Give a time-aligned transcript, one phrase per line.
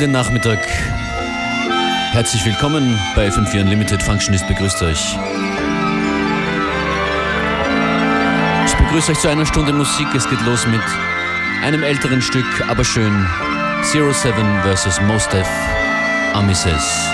[0.00, 0.58] den Nachmittag.
[2.12, 4.02] Herzlich willkommen bei FM4 Unlimited.
[4.02, 5.18] Functionist begrüßt euch.
[8.64, 10.06] Ich begrüße euch zu einer Stunde Musik.
[10.14, 10.80] Es geht los mit
[11.62, 13.26] einem älteren Stück, aber schön.
[13.82, 15.02] Zero Seven vs.
[15.02, 15.46] Mostef
[16.32, 17.10] Amises.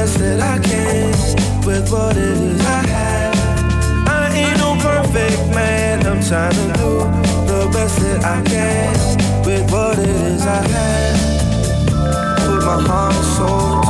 [0.00, 1.10] best that I can
[1.66, 4.08] with what it is I have.
[4.08, 6.06] I ain't no perfect man.
[6.06, 6.90] I'm trying to do
[7.50, 11.18] the best that I can with what it is I have.
[12.46, 13.89] Put my heart and soul.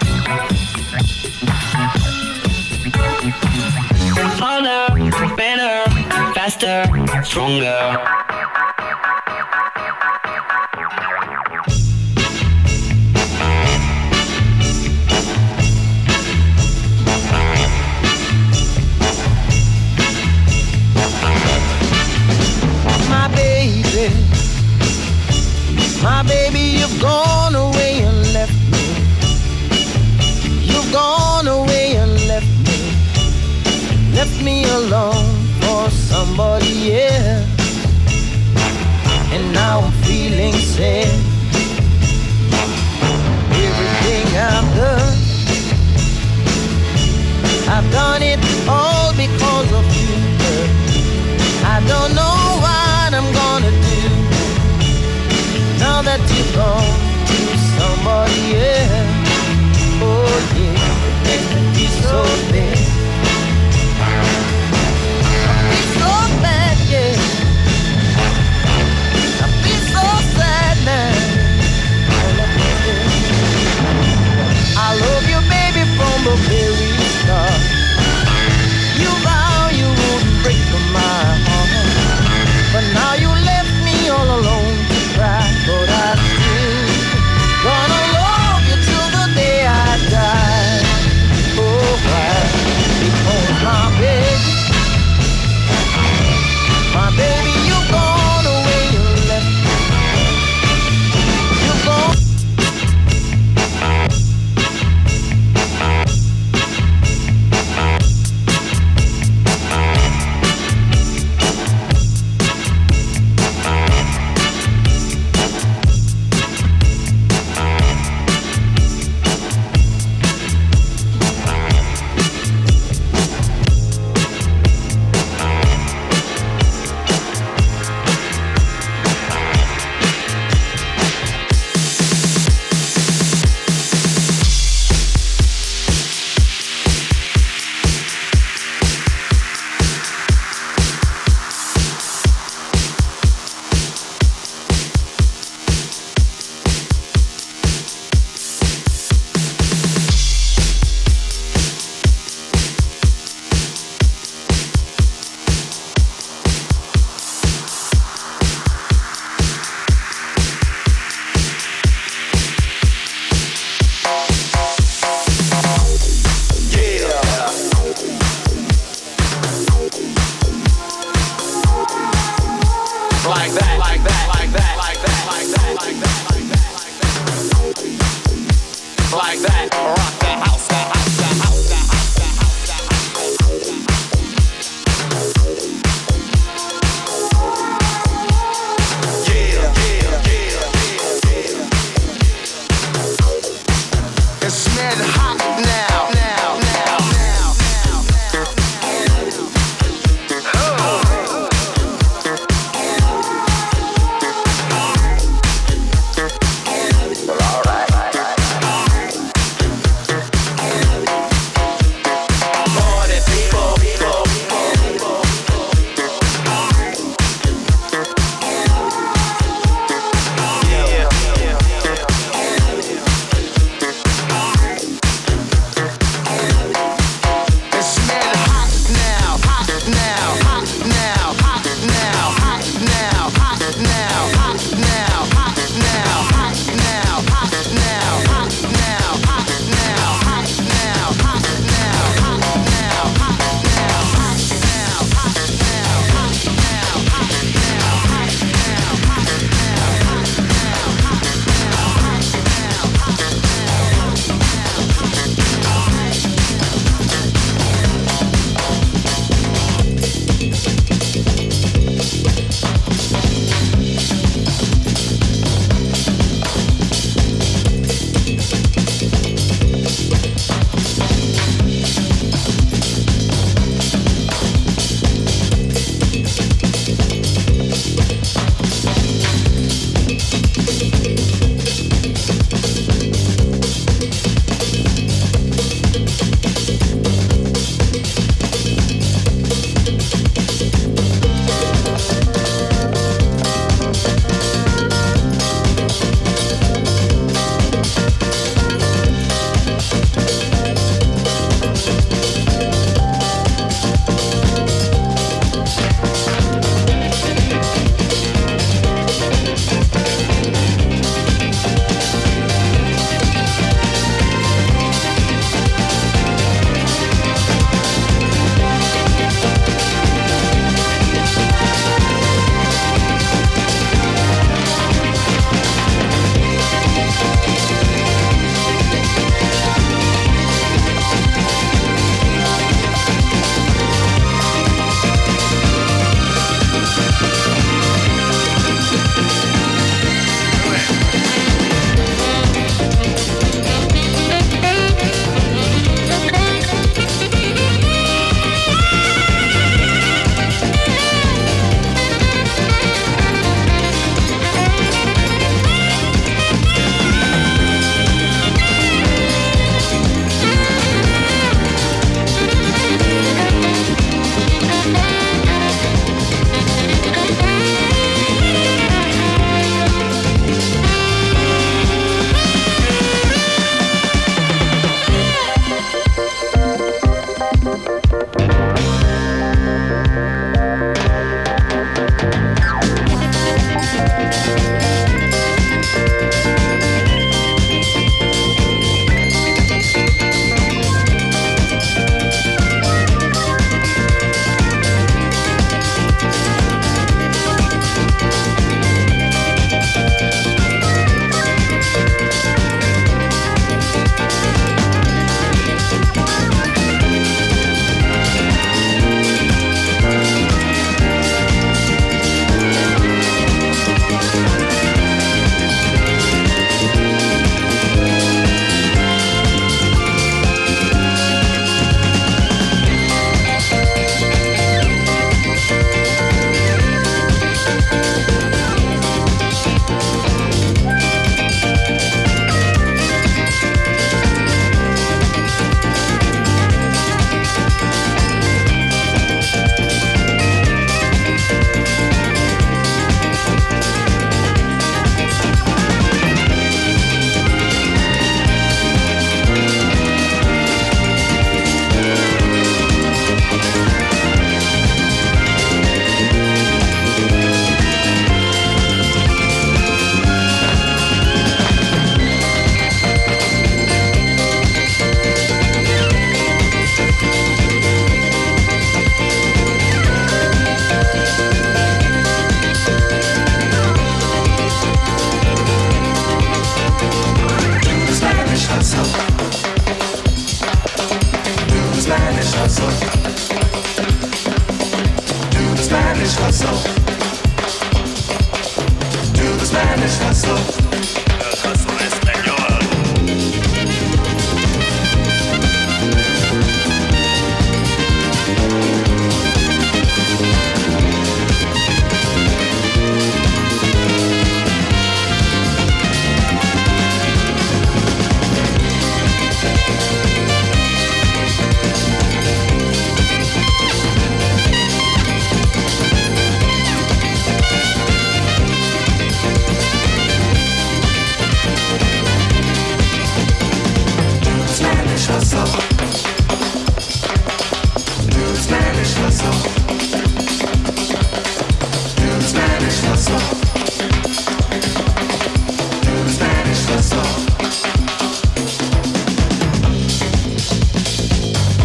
[7.23, 8.20] stronger.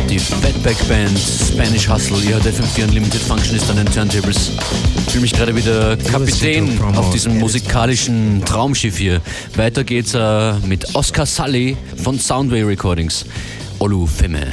[0.08, 4.52] Die Fatback Band, Spanish Hustle, ihr hört FM4 Unlimited Function ist an den Turntables.
[5.06, 9.20] Ich fühle mich gerade wieder Kapitän auf diesem musikalischen Traumschiff hier.
[9.56, 13.24] Weiter geht's äh, mit Oscar Sully von Soundway Recordings.
[13.78, 14.52] Olu Femme.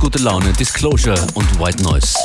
[0.00, 2.16] Gute Laune, Disclosure und White Noise.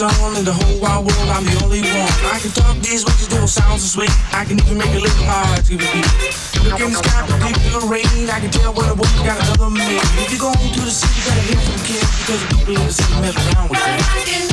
[0.00, 1.28] In the whole wide world.
[1.28, 2.08] I'm the only one.
[2.32, 4.10] I can talk these don't sound so sweet.
[4.32, 6.08] I can even make a little hard to repeat.
[6.64, 8.30] Look in the sky, predict the rain.
[8.30, 10.00] I can tell when a woman got another man.
[10.24, 12.86] If you go to the city, you gotta hear from kids because the people in
[12.86, 14.49] the city mess around with them.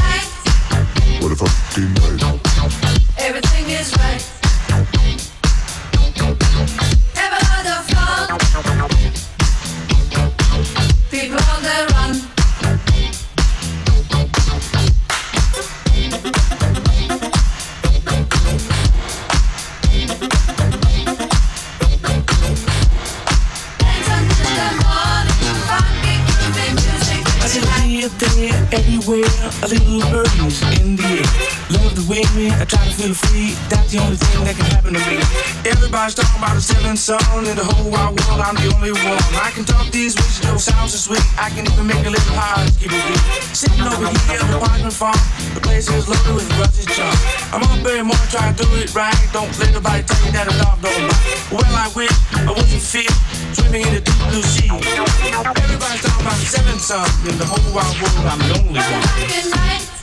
[33.98, 35.18] The only thing that can happen to me.
[35.66, 38.42] Everybody's talking about a seventh song in the whole wide world.
[38.42, 39.22] I'm the only one.
[39.42, 41.24] I can talk these ways, don't sound so sweet.
[41.38, 43.22] I can even make a little hard to keep it beat.
[43.58, 45.18] Sitting over here on the parking farm,
[45.58, 47.18] the place is loaded with rusty junk.
[47.50, 49.18] I'm up every morning trying to do it right.
[49.34, 51.38] Don't let nobody tell me that a dog don't bite.
[51.50, 52.14] Well, I wish
[52.46, 53.14] I was a fish
[53.58, 54.70] swimming in the deep blue sea.
[54.70, 58.26] Everybody's talking about the seventh song in the whole wide world.
[58.30, 59.97] I'm the only one.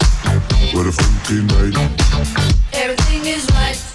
[0.75, 1.77] What a funky night.
[2.73, 3.94] Everything is right.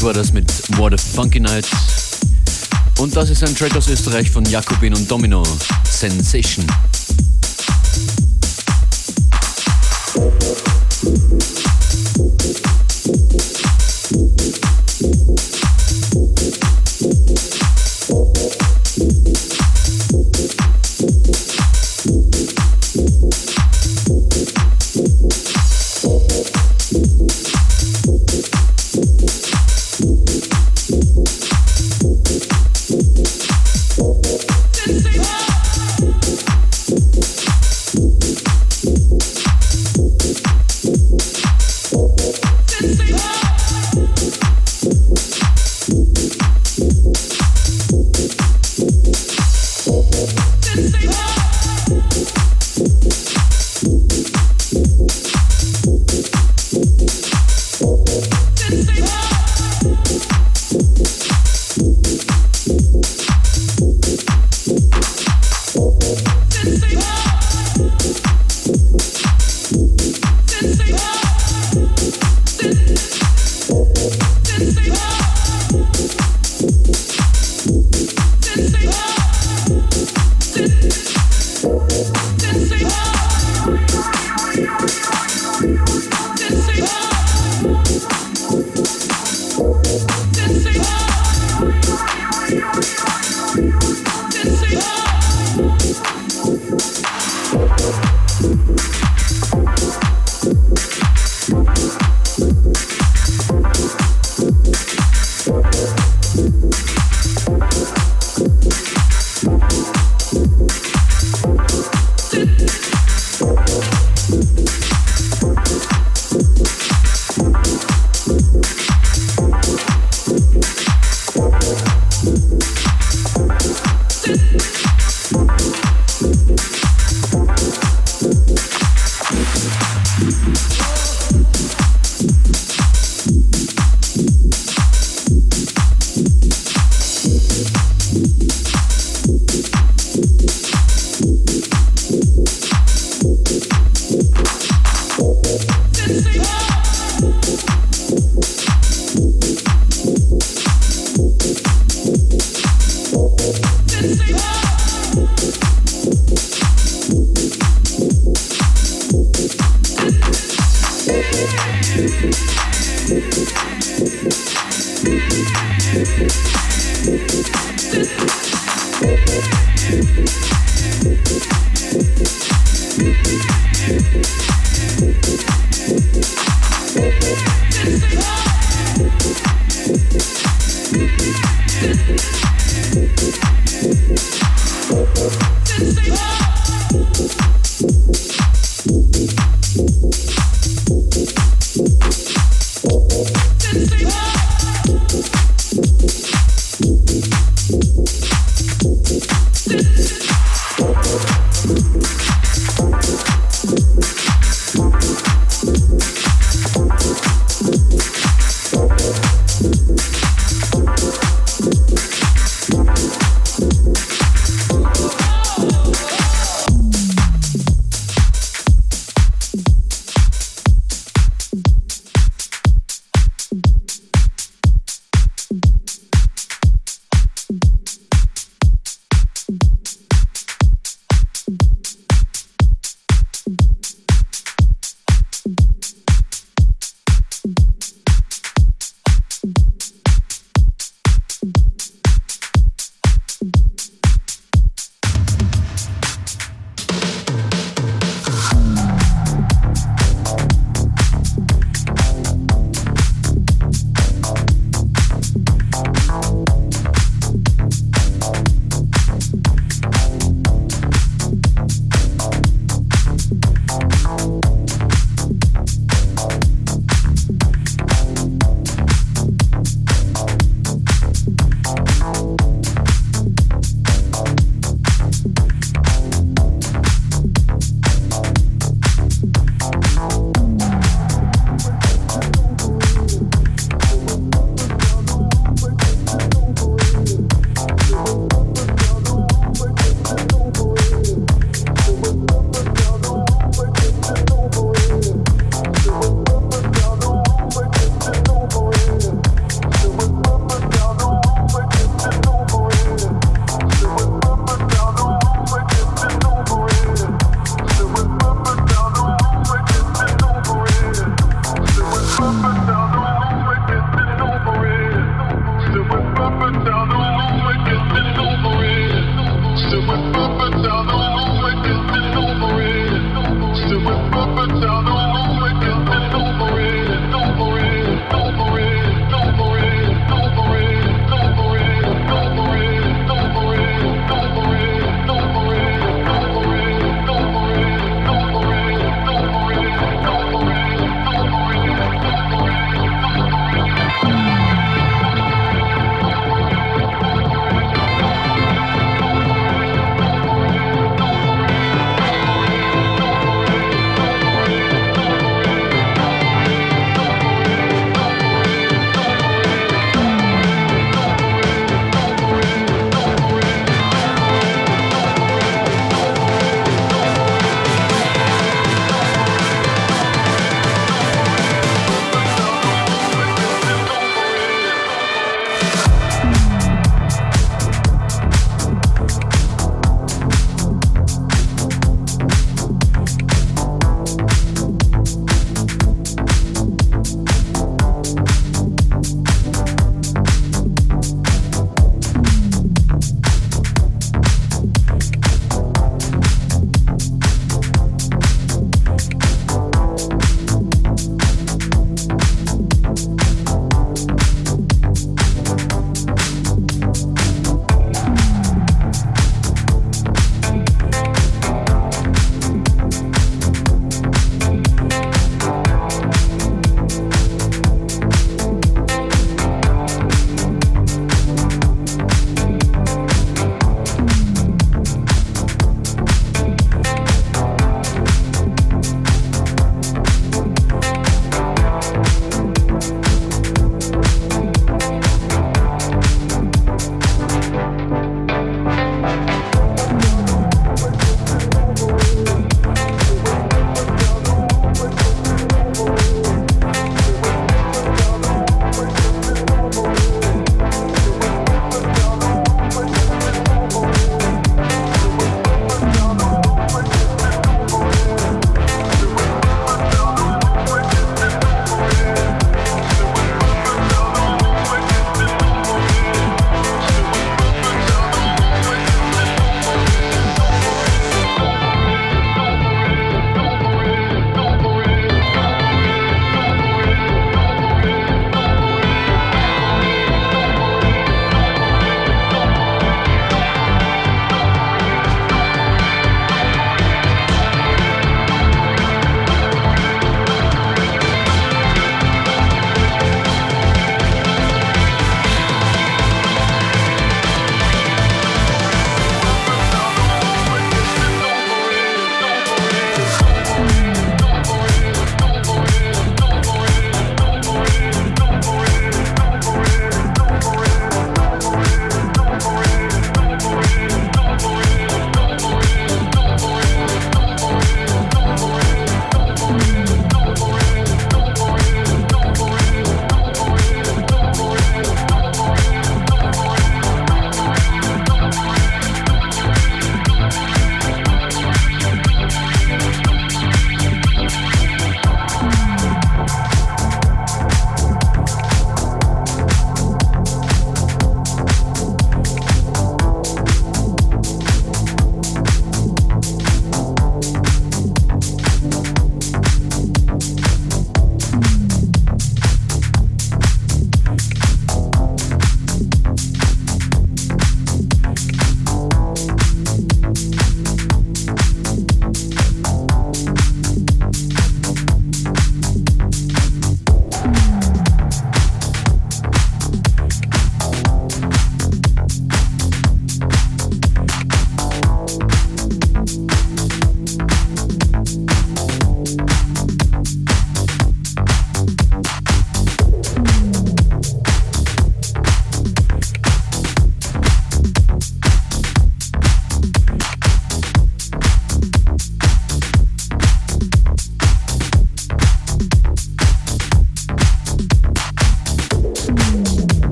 [0.00, 1.66] Magic war das mit What a Funky Night.
[2.98, 5.42] Und das ist ein Track aus Österreich von Jakobin und Domino.
[5.84, 6.66] Sensation.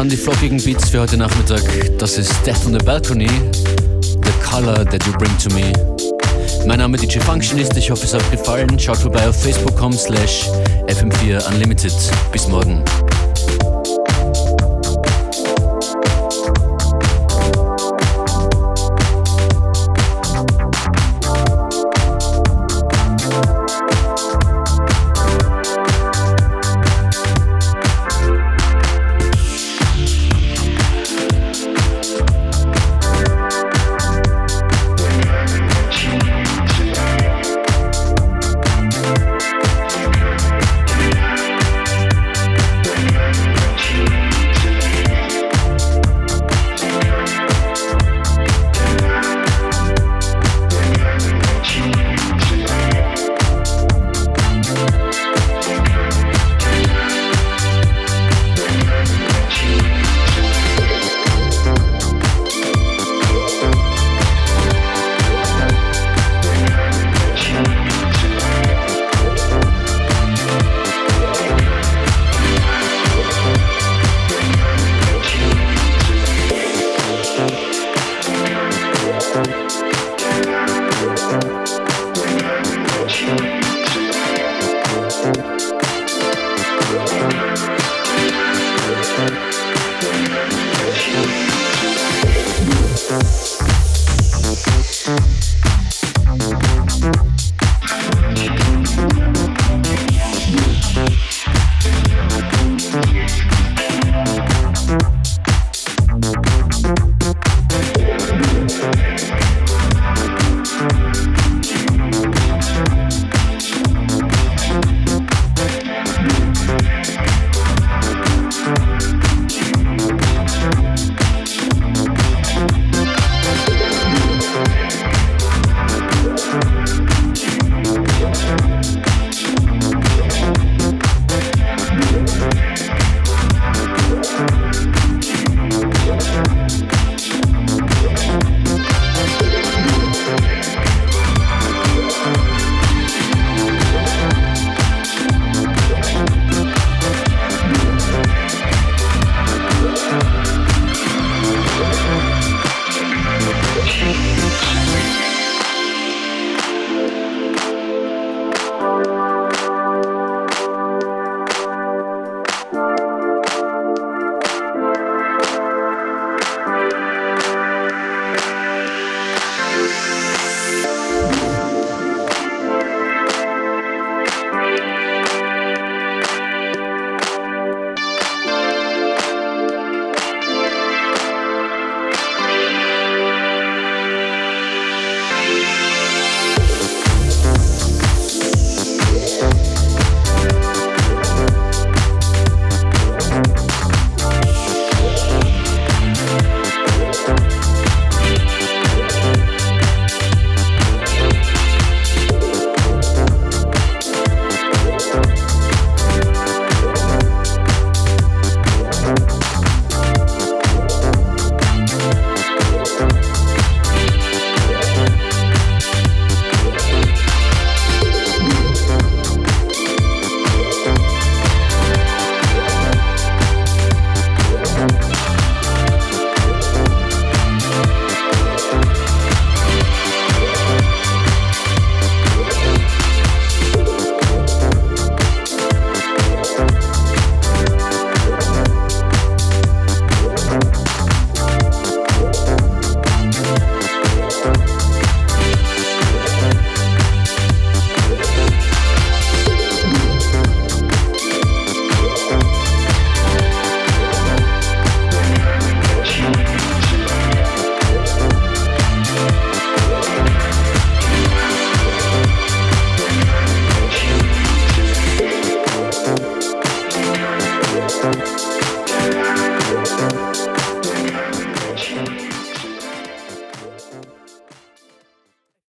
[0.00, 1.60] Waren die flockigen Beats für heute Nachmittag.
[1.98, 3.28] Das ist Death on the Balcony,
[4.00, 5.74] The Color That You Bring to Me.
[6.66, 8.78] Mein Name ist DJ Functionist, ich hoffe es hat gefallen.
[8.78, 10.48] Schaut vorbei auf facebook.com slash
[10.86, 11.92] fm4unlimited.
[12.32, 12.82] Bis morgen.